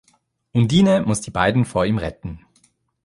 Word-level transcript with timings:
Undine 0.51 1.03
muss 1.03 1.21
die 1.21 1.29
beiden 1.29 1.63
vor 1.63 1.85
ihm 1.85 1.99
retten. 1.99 2.39